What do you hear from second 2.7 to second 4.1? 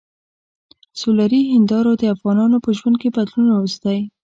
ژوند کې بدلون راوستی.